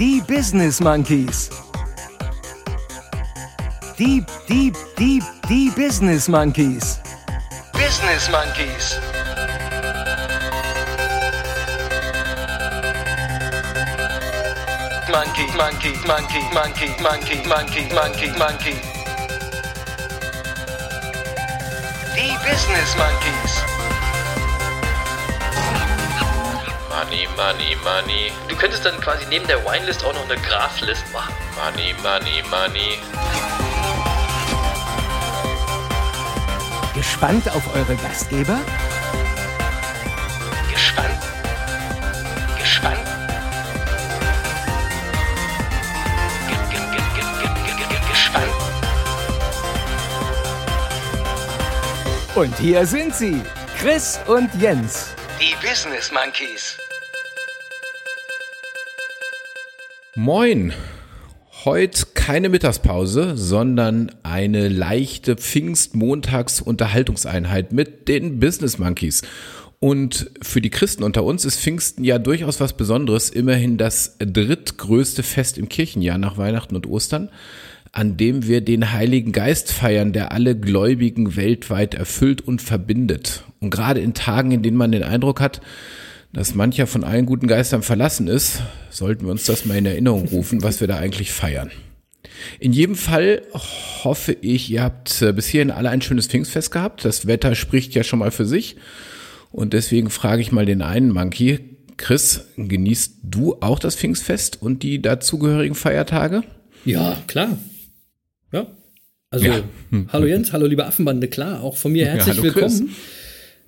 [0.00, 1.50] die Business Monkeys.
[3.98, 6.98] Die, die, die, die Business Monkeys.
[7.74, 8.98] Business Monkeys.
[15.10, 18.76] Monkey, monkey, monkey, monkey, monkey, monkey, monkey, monkey.
[22.16, 23.59] Die Business Monkeys.
[27.10, 28.32] Money, money, money.
[28.46, 31.34] Du könntest dann quasi neben der Winelist auch noch eine Graphlist machen.
[31.56, 33.00] Money, money, money.
[36.94, 38.60] Gespannt auf eure Gastgeber?
[40.72, 41.18] Gespannt.
[42.56, 43.00] Gespannt.
[46.46, 48.54] Ge- ge- ge- ge- ge- ge- ge- Gespannt.
[52.36, 53.42] Und hier sind sie,
[53.80, 55.06] Chris und Jens,
[55.40, 56.76] die Business Monkeys.
[60.22, 60.74] Moin!
[61.64, 69.22] Heute keine Mittagspause, sondern eine leichte Pfingstmontags-Unterhaltungseinheit mit den Business Monkeys.
[69.78, 75.22] Und für die Christen unter uns ist Pfingsten ja durchaus was Besonderes, immerhin das drittgrößte
[75.22, 77.30] Fest im Kirchenjahr nach Weihnachten und Ostern,
[77.90, 83.44] an dem wir den Heiligen Geist feiern, der alle Gläubigen weltweit erfüllt und verbindet.
[83.60, 85.62] Und gerade in Tagen, in denen man den Eindruck hat,
[86.32, 90.28] dass mancher von allen guten Geistern verlassen ist, sollten wir uns das mal in Erinnerung
[90.28, 91.70] rufen, was wir da eigentlich feiern.
[92.58, 93.42] In jedem Fall
[94.04, 97.04] hoffe ich, ihr habt äh, bis hierhin alle ein schönes Pfingstfest gehabt.
[97.04, 98.76] Das Wetter spricht ja schon mal für sich.
[99.50, 101.58] Und deswegen frage ich mal den einen Monkey.
[101.96, 106.42] Chris, genießt du auch das Pfingstfest und die dazugehörigen Feiertage?
[106.84, 107.58] Ja, klar.
[108.52, 108.66] Ja.
[109.30, 109.62] Also, Ja.
[110.08, 112.82] hallo Jens, hallo liebe Affenbande, klar, auch von mir Ja, herzlich hallo Chris.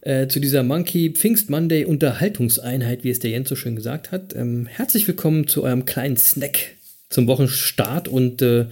[0.02, 4.34] Äh, zu dieser Monkey Pfingst Monday Unterhaltungseinheit, wie es der Jens so schön gesagt hat.
[4.36, 6.76] Ähm, herzlich willkommen zu eurem kleinen Snack
[7.08, 8.66] zum Wochenstart und äh,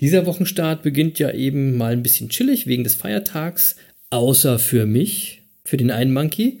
[0.00, 3.76] dieser Wochenstart beginnt ja eben mal ein bisschen chillig wegen des Feiertags,
[4.10, 6.60] außer für mich, für den einen Monkey.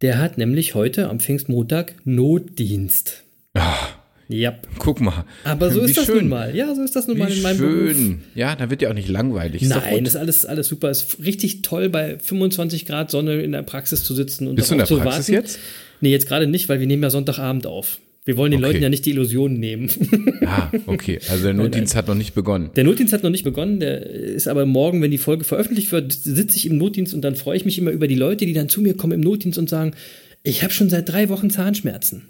[0.00, 3.24] Der hat nämlich heute am Pfingstmontag Notdienst.
[3.54, 3.88] Ah,
[4.40, 4.58] Ja.
[4.78, 5.24] guck mal.
[5.44, 6.16] Aber so ist das schön.
[6.18, 6.54] nun mal.
[6.56, 7.96] Ja, so ist das nun mal Wie in meinem Beruf.
[7.96, 8.22] schön.
[8.34, 9.62] Ja, da wird ja auch nicht langweilig.
[9.62, 10.06] Ist Nein, gut.
[10.06, 10.90] ist alles, alles super.
[10.90, 14.74] Ist richtig toll, bei 25 Grad Sonne in der Praxis zu sitzen und Bist du
[14.74, 15.32] in der zu Praxis warten.
[15.44, 15.58] jetzt?
[16.00, 17.98] Nee, jetzt gerade nicht, weil wir nehmen ja Sonntagabend auf.
[18.24, 18.72] Wir wollen den Okay.
[18.74, 19.90] Leuten ja nicht die Illusionen nehmen.
[20.46, 21.18] Ah, okay.
[21.28, 22.70] Also der Notdienst hat noch nicht begonnen.
[22.76, 26.12] Der Notdienst hat noch nicht begonnen, der ist aber morgen, wenn die Folge veröffentlicht wird,
[26.12, 28.68] sitze ich im Notdienst und dann freue ich mich immer über die Leute, die dann
[28.68, 29.94] zu mir kommen im Notdienst und sagen,
[30.44, 32.22] ich habe schon seit drei Wochen Zahnschmerzen.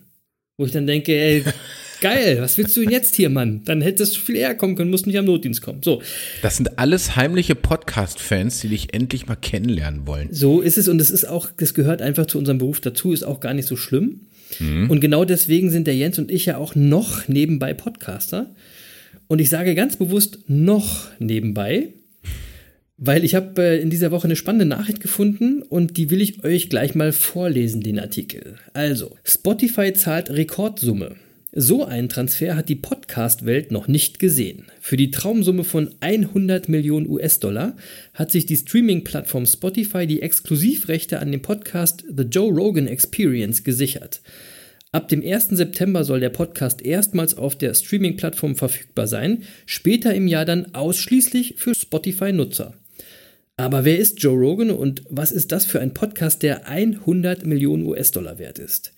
[0.57, 1.45] Wo ich dann denke, ey,
[2.03, 3.63] geil, was willst du denn jetzt hier, Mann?
[3.65, 5.83] Dann hättest du viel eher kommen können, musst nicht am Notdienst kommen.
[5.83, 6.03] So,
[6.43, 10.29] Das sind alles heimliche Podcast-Fans, die dich endlich mal kennenlernen wollen.
[10.31, 13.23] So ist es und es ist auch, das gehört einfach zu unserem Beruf dazu, ist
[13.23, 14.27] auch gar nicht so schlimm.
[14.61, 18.55] Und genau deswegen sind der Jens und ich ja auch noch nebenbei Podcaster.
[19.27, 21.89] Und ich sage ganz bewusst noch nebenbei,
[22.99, 26.45] weil ich habe äh, in dieser Woche eine spannende Nachricht gefunden und die will ich
[26.45, 28.57] euch gleich mal vorlesen, den Artikel.
[28.75, 31.17] Also, Spotify zahlt Rekordsumme.
[31.55, 34.65] So einen Transfer hat die Podcast-Welt noch nicht gesehen.
[34.81, 37.77] Für die Traumsumme von 100 Millionen US-Dollar
[38.15, 44.23] hat sich die Streaming-Plattform Spotify die Exklusivrechte an dem Podcast The Joe Rogan Experience gesichert.
[44.93, 45.49] Ab dem 1.
[45.49, 51.57] September soll der Podcast erstmals auf der Streaming-Plattform verfügbar sein, später im Jahr dann ausschließlich
[51.59, 52.73] für Spotify-Nutzer.
[53.59, 57.85] Aber wer ist Joe Rogan und was ist das für ein Podcast, der 100 Millionen
[57.85, 58.95] US-Dollar wert ist?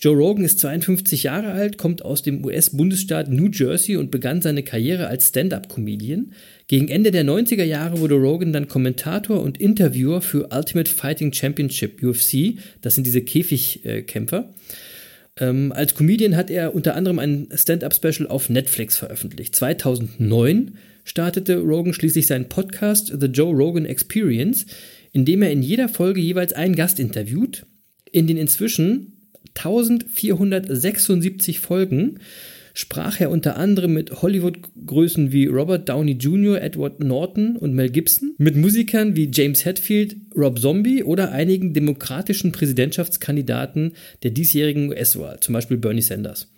[0.00, 4.62] Joe Rogan ist 52 Jahre alt, kommt aus dem US-Bundesstaat New Jersey und begann seine
[4.62, 6.32] Karriere als Stand-up-Comedian.
[6.68, 12.00] Gegen Ende der 90er Jahre wurde Rogan dann Kommentator und Interviewer für Ultimate Fighting Championship
[12.00, 12.58] UFC.
[12.80, 14.54] Das sind diese Käfigkämpfer.
[15.40, 19.56] Ähm, als Comedian hat er unter anderem ein Stand-up-Special auf Netflix veröffentlicht.
[19.56, 24.66] 2009 startete Rogan schließlich seinen Podcast The Joe Rogan Experience,
[25.12, 27.66] in dem er in jeder Folge jeweils einen Gast interviewt.
[28.10, 29.17] In den inzwischen
[29.58, 32.18] 1476 Folgen
[32.78, 38.36] sprach er unter anderem mit Hollywood-Größen wie Robert Downey Jr., Edward Norton und Mel Gibson,
[38.38, 45.54] mit Musikern wie James Hetfield, Rob Zombie oder einigen demokratischen Präsidentschaftskandidaten der diesjährigen US-Wahl, zum
[45.54, 46.52] Beispiel Bernie Sanders.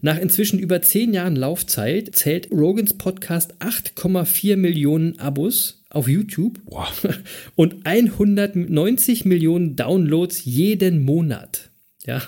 [0.00, 6.60] Nach inzwischen über zehn Jahren Laufzeit zählt Rogans Podcast 8,4 Millionen Abos auf YouTube
[7.56, 11.68] und 190 Millionen Downloads jeden Monat.
[12.06, 12.22] Ja.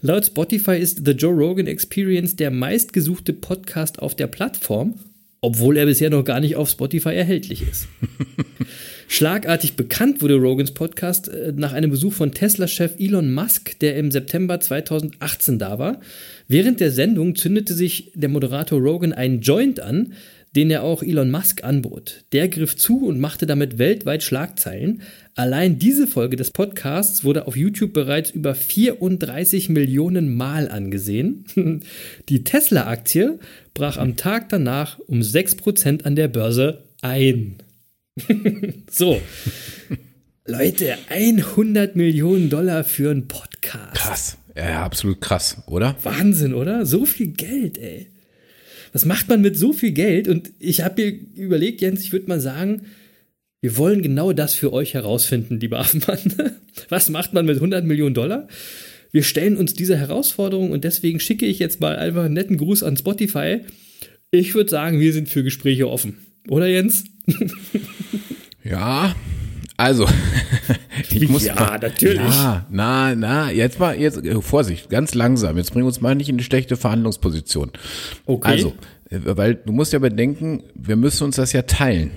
[0.00, 4.94] Laut Spotify ist The Joe Rogan Experience der meistgesuchte Podcast auf der Plattform,
[5.40, 7.86] obwohl er bisher noch gar nicht auf Spotify erhältlich ist.
[9.08, 14.10] Schlagartig bekannt wurde Rogans Podcast äh, nach einem Besuch von Tesla-Chef Elon Musk, der im
[14.10, 16.00] September 2018 da war.
[16.48, 20.14] Während der Sendung zündete sich der Moderator Rogan einen Joint an,
[20.54, 22.24] den er auch Elon Musk anbot.
[22.32, 25.02] Der griff zu und machte damit weltweit Schlagzeilen.
[25.34, 31.44] Allein diese Folge des Podcasts wurde auf YouTube bereits über 34 Millionen Mal angesehen.
[32.28, 33.38] Die Tesla-Aktie
[33.74, 37.56] brach am Tag danach um 6% an der Börse ein.
[38.90, 39.20] so.
[40.46, 43.94] Leute, 100 Millionen Dollar für einen Podcast.
[43.94, 44.38] Krass.
[44.56, 45.96] Ja, absolut krass, oder?
[46.04, 46.86] Wahnsinn, oder?
[46.86, 48.06] So viel Geld, ey.
[48.94, 50.28] Was macht man mit so viel Geld?
[50.28, 52.82] Und ich habe mir überlegt, Jens, ich würde mal sagen,
[53.60, 56.20] wir wollen genau das für euch herausfinden, lieber Affenmann.
[56.90, 58.46] Was macht man mit 100 Millionen Dollar?
[59.10, 62.84] Wir stellen uns diese Herausforderung und deswegen schicke ich jetzt mal einfach einen netten Gruß
[62.84, 63.62] an Spotify.
[64.30, 66.18] Ich würde sagen, wir sind für Gespräche offen.
[66.48, 67.02] Oder Jens?
[68.62, 69.16] ja,
[69.76, 70.06] also,
[71.10, 71.44] ich muss.
[71.44, 72.18] Ja, natürlich.
[72.18, 75.56] Ja, na, na, jetzt mal, jetzt, äh, Vorsicht, ganz langsam.
[75.56, 77.72] Jetzt bringen wir uns mal nicht in eine schlechte Verhandlungsposition.
[78.26, 78.48] Okay.
[78.48, 78.74] Also,
[79.10, 82.12] äh, weil du musst ja bedenken, wir müssen uns das ja teilen.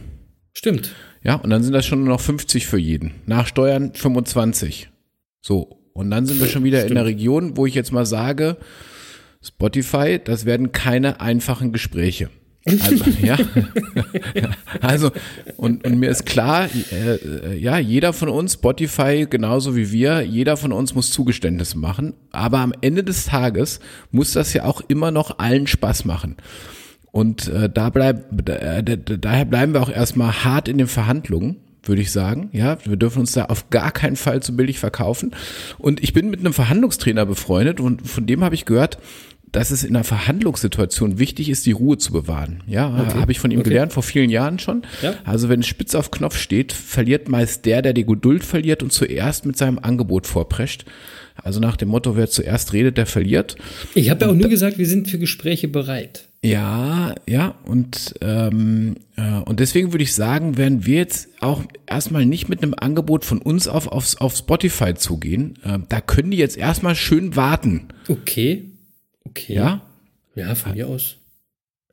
[0.54, 0.92] Stimmt.
[1.24, 3.16] Ja, und dann sind das schon nur noch 50 für jeden.
[3.26, 4.90] Nach Steuern 25.
[5.42, 5.78] So.
[5.94, 6.92] Und dann sind wir schon wieder Stimmt.
[6.92, 8.58] in der Region, wo ich jetzt mal sage,
[9.44, 12.30] Spotify, das werden keine einfachen Gespräche.
[12.68, 13.38] Also, ja.
[14.82, 15.12] also,
[15.56, 20.22] und, und mir ist klar, äh, äh, ja, jeder von uns, Spotify genauso wie wir,
[20.22, 22.14] jeder von uns muss Zugeständnisse machen.
[22.32, 23.80] Aber am Ende des Tages
[24.12, 26.36] muss das ja auch immer noch allen Spaß machen.
[27.12, 32.02] Und äh, da bleib, äh, daher bleiben wir auch erstmal hart in den Verhandlungen würde
[32.02, 32.50] ich sagen.
[32.52, 35.34] Ja, wir dürfen uns da auf gar keinen Fall zu billig verkaufen.
[35.78, 38.98] Und ich bin mit einem Verhandlungstrainer befreundet und von dem habe ich gehört,
[39.52, 42.64] dass es in einer Verhandlungssituation wichtig ist, die Ruhe zu bewahren.
[42.68, 43.20] Ja, okay.
[43.20, 43.70] habe ich von ihm okay.
[43.70, 44.84] gelernt vor vielen Jahren schon.
[45.02, 45.16] Ja.
[45.24, 48.92] Also wenn es spitz auf Knopf steht, verliert meist der, der die Geduld verliert und
[48.92, 50.86] zuerst mit seinem Angebot vorprescht.
[51.44, 53.56] Also nach dem Motto, wer zuerst redet, der verliert.
[53.94, 56.26] Ich habe ja auch nur gesagt, wir sind für Gespräche bereit.
[56.44, 62.26] Ja, ja, und, ähm, äh, und deswegen würde ich sagen, werden wir jetzt auch erstmal
[62.26, 65.58] nicht mit einem Angebot von uns auf, auf, auf Spotify zugehen.
[65.64, 67.88] Äh, da können die jetzt erstmal schön warten.
[68.08, 68.66] Okay.
[69.30, 69.54] Okay.
[69.54, 69.82] Ja?
[70.36, 71.18] Ja, von mir aus.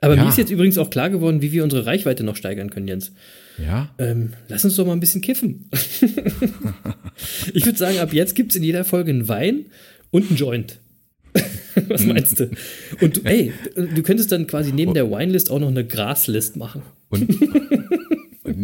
[0.00, 0.22] Aber ja.
[0.22, 3.12] mir ist jetzt übrigens auch klar geworden, wie wir unsere Reichweite noch steigern können, Jens.
[3.58, 3.88] Ja.
[3.98, 5.70] Ähm, lass uns doch mal ein bisschen kiffen.
[7.54, 9.66] ich würde sagen, ab jetzt gibt es in jeder Folge einen Wein
[10.10, 10.78] und einen Joint.
[11.88, 12.50] Was meinst du?
[13.00, 16.82] Und du, ey, du könntest dann quasi neben der Winelist auch noch eine Graslist machen.
[17.08, 17.28] Und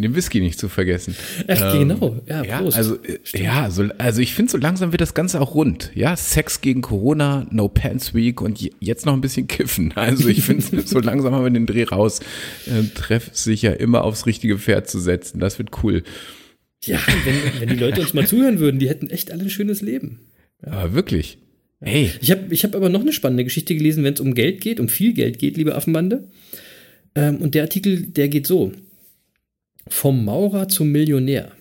[0.01, 1.15] den Whisky nicht zu vergessen.
[1.47, 2.21] Ach, ähm, genau.
[2.27, 5.55] Ja, ja also, äh, ja, so, also ich finde, so langsam wird das Ganze auch
[5.55, 5.91] rund.
[5.95, 9.93] Ja, Sex gegen Corona, No Pants Week und jetzt noch ein bisschen kiffen.
[10.01, 12.21] Also ich finde, so langsam haben wir den Dreh raus.
[12.65, 15.39] Äh, treff sich ja immer aufs richtige Pferd zu setzen.
[15.39, 16.03] Das wird cool.
[16.83, 19.81] Ja, wenn, wenn die Leute uns mal zuhören würden, die hätten echt alle ein schönes
[19.81, 20.21] Leben.
[20.65, 20.71] Ja.
[20.73, 21.37] Aber wirklich.
[21.79, 22.11] Hey.
[22.21, 24.79] Ich habe ich hab aber noch eine spannende Geschichte gelesen, wenn es um Geld geht,
[24.79, 26.27] um viel Geld geht, liebe Affenbande.
[27.15, 28.71] Ähm, und der Artikel, der geht so.
[29.87, 31.51] Vom Maurer zum Millionär.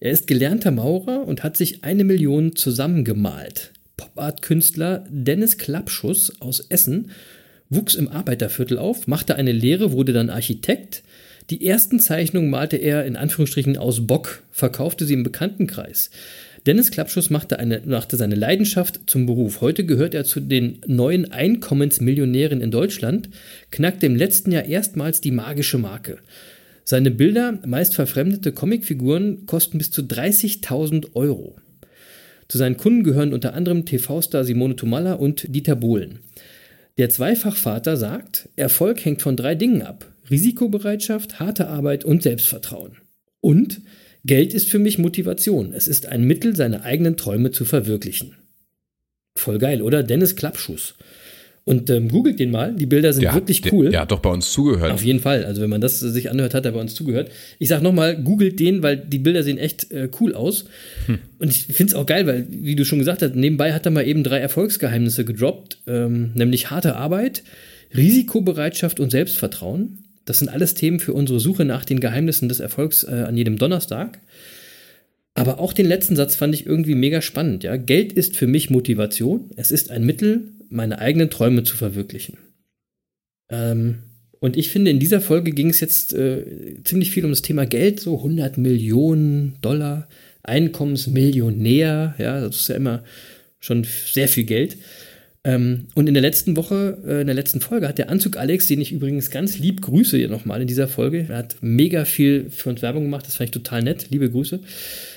[0.00, 3.72] Er ist gelernter Maurer und hat sich eine Million zusammengemalt.
[3.96, 7.10] Pop-Art-Künstler Dennis Klappschuss aus Essen
[7.70, 11.02] wuchs im Arbeiterviertel auf, machte eine Lehre, wurde dann Architekt.
[11.50, 16.10] Die ersten Zeichnungen malte er in Anführungsstrichen aus Bock, verkaufte sie im Bekanntenkreis.
[16.66, 19.60] Dennis Klappschuss machte, eine, machte seine Leidenschaft zum Beruf.
[19.60, 23.28] Heute gehört er zu den neuen Einkommensmillionären in Deutschland,
[23.70, 26.18] knackte im letzten Jahr erstmals die magische Marke.
[26.84, 31.56] Seine Bilder, meist verfremdete Comicfiguren, kosten bis zu 30.000 Euro.
[32.46, 36.20] Zu seinen Kunden gehören unter anderem TV-Star Simone Tumala und Dieter Bohlen.
[36.98, 40.12] Der Zweifachvater sagt, Erfolg hängt von drei Dingen ab.
[40.30, 42.98] Risikobereitschaft, harte Arbeit und Selbstvertrauen.
[43.40, 43.80] Und
[44.24, 45.72] Geld ist für mich Motivation.
[45.72, 48.36] Es ist ein Mittel, seine eigenen Träume zu verwirklichen.
[49.36, 50.02] Voll geil, oder?
[50.02, 50.94] Dennis Klappschuss.
[51.66, 53.88] Und ähm, googelt den mal, die Bilder sind der, wirklich cool.
[53.88, 54.92] Der, hat doch bei uns zugehört.
[54.92, 55.46] Auf jeden Fall.
[55.46, 57.30] Also wenn man das sich anhört, hat er bei uns zugehört.
[57.58, 60.66] Ich sag nochmal, googelt den, weil die Bilder sehen echt äh, cool aus.
[61.06, 61.18] Hm.
[61.38, 63.92] Und ich finde es auch geil, weil, wie du schon gesagt hast, nebenbei hat er
[63.92, 67.42] mal eben drei Erfolgsgeheimnisse gedroppt, ähm, nämlich harte Arbeit,
[67.96, 70.00] Risikobereitschaft und Selbstvertrauen.
[70.26, 73.56] Das sind alles Themen für unsere Suche nach den Geheimnissen des Erfolgs äh, an jedem
[73.56, 74.20] Donnerstag.
[75.34, 77.64] Aber auch den letzten Satz fand ich irgendwie mega spannend.
[77.64, 77.76] Ja?
[77.76, 79.50] Geld ist für mich Motivation.
[79.56, 82.38] Es ist ein Mittel, meine eigenen Träume zu verwirklichen.
[83.50, 83.98] Ähm,
[84.40, 86.44] und ich finde, in dieser Folge ging es jetzt äh,
[86.84, 90.08] ziemlich viel um das Thema Geld, so 100 Millionen Dollar,
[90.42, 93.04] Einkommensmillionär, ja, das ist ja immer
[93.58, 94.76] schon sehr viel Geld.
[95.44, 98.66] Ähm, und in der letzten Woche, äh, in der letzten Folge hat der Anzug Alex,
[98.66, 102.50] den ich übrigens ganz lieb grüße hier nochmal in dieser Folge, er hat mega viel
[102.50, 104.60] für uns Werbung gemacht, das fand ich total nett, liebe Grüße,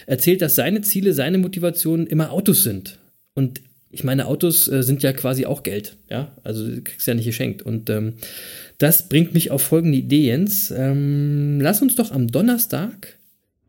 [0.05, 2.97] erzählt, dass seine Ziele, seine Motivationen immer Autos sind.
[3.35, 3.61] Und
[3.97, 7.25] ich meine, Autos äh, sind ja quasi auch Geld, ja, also du kriegst ja nicht
[7.25, 7.63] geschenkt.
[7.63, 8.13] Und ähm,
[8.77, 10.69] das bringt mich auf folgende Idee, Jens.
[10.69, 13.17] Ähm, lass uns doch am Donnerstag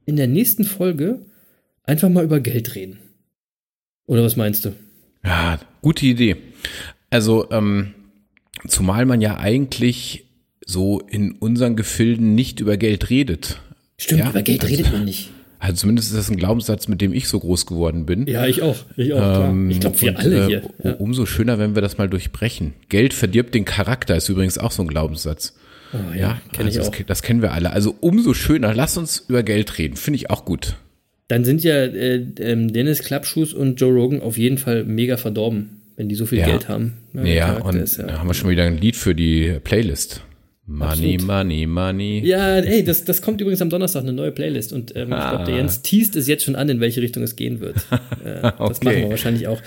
[0.04, 1.20] in der nächsten Folge
[1.84, 2.98] einfach mal über Geld reden.
[4.06, 4.74] Oder was meinst du?
[5.24, 6.36] Ja, gute Idee.
[7.08, 7.94] Also, ähm,
[8.66, 10.26] zumal man ja eigentlich
[10.66, 13.62] so in unseren Gefilden nicht über Geld redet.
[13.96, 14.28] Stimmt, ja?
[14.28, 15.30] über Geld also, redet man nicht.
[15.58, 18.26] Also zumindest ist das ein Glaubenssatz, mit dem ich so groß geworden bin.
[18.26, 18.76] Ja, ich auch.
[18.96, 20.62] Ich, auch, ähm, ich glaube, wir und, alle hier.
[20.82, 20.92] Äh, ja.
[20.94, 22.74] Umso schöner, wenn wir das mal durchbrechen.
[22.88, 25.56] Geld verdirbt den Charakter, ist übrigens auch so ein Glaubenssatz.
[25.92, 26.90] Oh, ja, ja kenn also ich auch.
[26.90, 27.72] Das, das, kennen wir alle.
[27.72, 29.96] Also umso schöner, lass uns über Geld reden.
[29.96, 30.76] Finde ich auch gut.
[31.26, 35.82] Dann sind ja äh, äh, Dennis Klappschuss und Joe Rogan auf jeden Fall mega verdorben,
[35.96, 36.46] wenn die so viel ja.
[36.46, 36.98] Geld haben.
[37.14, 40.22] Ja, ja und ist, da haben wir schon wieder ein Lied für die Playlist.
[40.70, 41.22] Money, Absolut.
[41.22, 42.20] money, money.
[42.26, 44.74] Ja, ey, das, das kommt übrigens am Donnerstag, eine neue Playlist.
[44.74, 45.24] Und ähm, ah.
[45.24, 47.76] ich glaube, der Jens teast es jetzt schon an, in welche Richtung es gehen wird.
[48.24, 48.68] Äh, okay.
[48.68, 49.62] Das machen wir wahrscheinlich auch.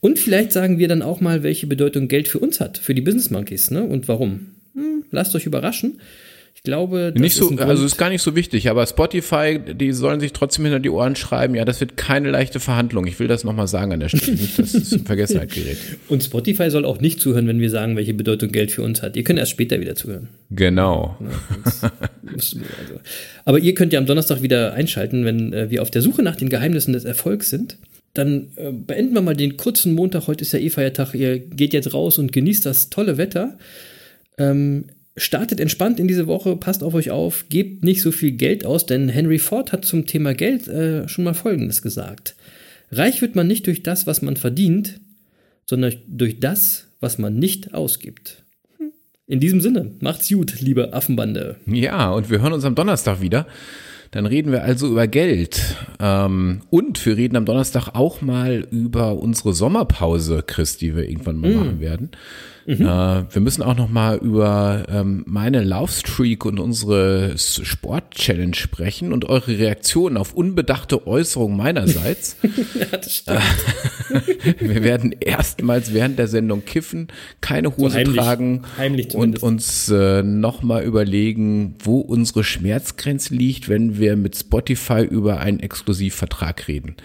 [0.00, 3.02] Und vielleicht sagen wir dann auch mal, welche Bedeutung Geld für uns hat, für die
[3.02, 3.84] Business Monkeys, ne?
[3.84, 4.46] Und warum.
[4.74, 6.00] Hm, lasst euch überraschen.
[6.60, 9.92] Ich glaube, das nicht so, ist also ist gar nicht so wichtig, aber Spotify, die
[9.92, 13.06] sollen sich trotzdem hinter die Ohren schreiben, ja, das wird keine leichte Verhandlung.
[13.06, 15.78] Ich will das nochmal sagen an der Stelle, nicht, dass es in Vergessenheit gerät.
[16.10, 19.16] Und Spotify soll auch nicht zuhören, wenn wir sagen, welche Bedeutung Geld für uns hat.
[19.16, 20.28] Ihr könnt erst später wieder zuhören.
[20.50, 21.16] Genau.
[21.80, 21.92] Ja,
[22.30, 22.60] also.
[23.46, 26.36] Aber ihr könnt ja am Donnerstag wieder einschalten, wenn äh, wir auf der Suche nach
[26.36, 27.78] den Geheimnissen des Erfolgs sind.
[28.12, 30.26] Dann äh, beenden wir mal den kurzen Montag.
[30.26, 31.14] Heute ist ja eh Feiertag.
[31.14, 33.56] Ihr geht jetzt raus und genießt das tolle Wetter.
[34.36, 34.84] Ähm,
[35.20, 38.86] startet entspannt in diese Woche, passt auf euch auf, gebt nicht so viel Geld aus,
[38.86, 42.36] denn Henry Ford hat zum Thema Geld äh, schon mal Folgendes gesagt.
[42.90, 45.00] Reich wird man nicht durch das, was man verdient,
[45.66, 48.44] sondern durch das, was man nicht ausgibt.
[49.26, 51.56] In diesem Sinne, macht's gut, liebe Affenbande.
[51.66, 53.46] Ja, und wir hören uns am Donnerstag wieder.
[54.10, 55.76] Dann reden wir also über Geld.
[56.00, 61.36] Ähm, und wir reden am Donnerstag auch mal über unsere Sommerpause, Chris, die wir irgendwann
[61.36, 61.56] mal mm.
[61.56, 62.10] machen werden.
[62.66, 62.86] Mhm.
[62.86, 69.24] Äh, wir müssen auch noch mal über ähm, meine Laufstreak und unsere Sport-Challenge sprechen und
[69.24, 72.36] eure Reaktionen auf unbedachte Äußerungen meinerseits.
[72.74, 73.40] ja, das stimmt.
[74.10, 77.08] Äh, wir werden erstmals während der Sendung kiffen,
[77.40, 83.34] keine Hose so heimlich, tragen heimlich und uns äh, noch mal überlegen, wo unsere Schmerzgrenze
[83.34, 86.96] liegt, wenn wir mit Spotify über einen Exklusivvertrag reden.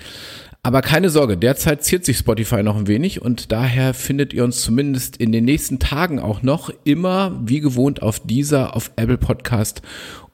[0.65, 4.61] Aber keine Sorge, derzeit ziert sich Spotify noch ein wenig und daher findet ihr uns
[4.61, 9.83] zumindest in den nächsten Tagen auch noch immer wie gewohnt auf dieser, auf Apple Podcast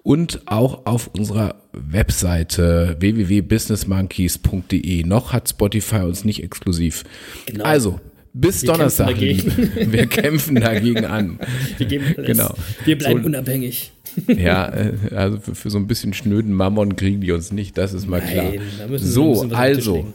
[0.03, 5.03] und auch auf unserer Webseite www.businessmonkeys.de.
[5.03, 7.03] Noch hat Spotify uns nicht exklusiv.
[7.47, 7.65] Genau.
[7.65, 7.99] Also,
[8.33, 9.17] bis Wir Donnerstag.
[9.17, 11.39] Kämpfen Wir kämpfen dagegen an.
[11.77, 12.27] Wir geben alles.
[12.27, 12.53] Genau.
[12.85, 13.91] Wir bleiben so, unabhängig.
[14.27, 17.93] Ja, äh, also für, für, so ein bisschen schnöden Mammon kriegen die uns nicht, das
[17.93, 18.99] ist mal Nein, klar.
[18.99, 20.05] so, also,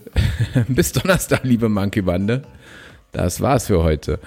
[0.69, 2.43] bis Donnerstag, liebe Monkey-Bande.
[3.13, 4.19] Das war's für heute.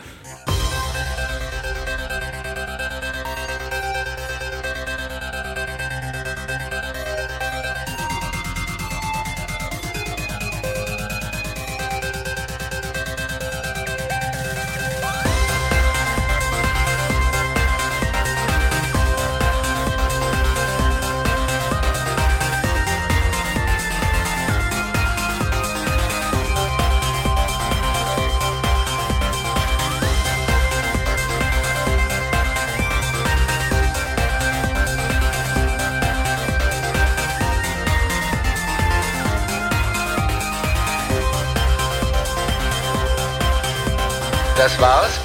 [44.59, 45.17] Das war's?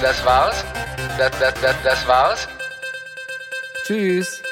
[0.00, 0.64] Das war's?
[1.18, 2.48] Das, das, das, das war's?
[3.84, 4.42] Tschüss.